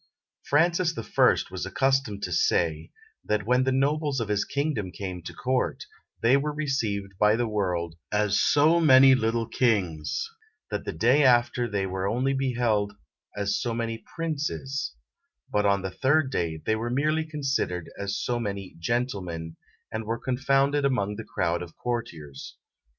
Francis 0.41 0.93
the 0.93 1.03
First 1.03 1.51
was 1.51 1.63
accustomed 1.63 2.23
to 2.23 2.31
say, 2.31 2.89
that 3.23 3.45
when 3.45 3.65
the 3.65 3.71
nobles 3.71 4.19
of 4.19 4.29
his 4.29 4.45
kingdom 4.45 4.89
came 4.89 5.21
to 5.21 5.31
court, 5.31 5.85
they 6.23 6.35
were 6.35 6.51
received 6.51 7.15
by 7.19 7.35
the 7.35 7.47
world 7.47 7.93
as 8.11 8.41
so 8.41 8.79
many 8.79 9.13
little 9.13 9.45
kings; 9.45 10.27
that 10.71 10.85
the 10.85 10.91
day 10.91 11.21
after 11.23 11.69
they 11.69 11.85
were 11.85 12.07
only 12.07 12.33
beheld 12.33 12.93
as 13.37 13.61
so 13.61 13.75
many 13.75 13.99
princes; 14.15 14.95
but 15.51 15.67
on 15.67 15.83
the 15.83 15.91
third 15.91 16.31
day 16.31 16.57
they 16.65 16.75
were 16.75 16.89
merely 16.89 17.23
considered 17.23 17.87
as 17.99 18.17
so 18.17 18.39
many 18.39 18.75
gentlemen, 18.79 19.55
and 19.91 20.05
were 20.05 20.17
confounded 20.17 20.83
among 20.83 21.15
the 21.15 21.23
crowd 21.31 21.61
of 21.61 21.77
courtiers. 21.77 22.55